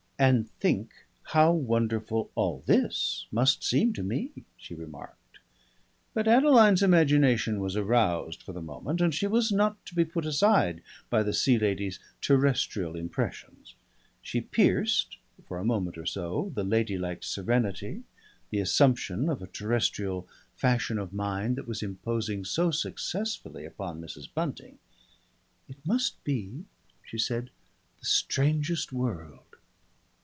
"And 0.23 0.47
think 0.51 0.93
how 1.23 1.51
wonderful 1.51 2.29
all 2.35 2.61
this 2.67 3.25
must 3.31 3.63
seem 3.63 3.91
to 3.93 4.03
me!" 4.03 4.31
she 4.55 4.75
remarked. 4.75 5.39
But 6.13 6.27
Adeline's 6.27 6.83
imagination 6.83 7.59
was 7.59 7.75
aroused 7.75 8.43
for 8.43 8.51
the 8.53 8.61
moment 8.61 9.01
and 9.01 9.15
she 9.15 9.25
was 9.25 9.51
not 9.51 9.83
to 9.87 9.95
be 9.95 10.05
put 10.05 10.27
aside 10.27 10.83
by 11.09 11.23
the 11.23 11.33
Sea 11.33 11.57
Lady's 11.57 11.99
terrestrial 12.21 12.95
impressions. 12.95 13.73
She 14.21 14.41
pierced 14.41 15.17
for 15.47 15.57
a 15.57 15.65
moment 15.65 15.97
or 15.97 16.05
so 16.05 16.51
the 16.53 16.63
ladylike 16.63 17.23
serenity, 17.23 18.03
the 18.51 18.59
assumption 18.59 19.27
of 19.27 19.41
a 19.41 19.47
terrestrial 19.47 20.27
fashion 20.55 20.99
of 20.99 21.13
mind 21.13 21.55
that 21.55 21.67
was 21.67 21.81
imposing 21.81 22.45
so 22.45 22.69
successfully 22.69 23.65
upon 23.65 23.99
Mrs. 23.99 24.31
Bunting. 24.31 24.77
"It 25.67 25.83
must 25.83 26.23
be," 26.23 26.65
she 27.01 27.17
said, 27.17 27.49
"the 27.99 28.05
strangest 28.05 28.93
world." 28.93 29.39